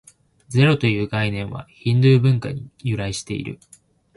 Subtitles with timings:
[0.47, 3.59] ゼロという概念は、ヒンドゥー文化に由来している。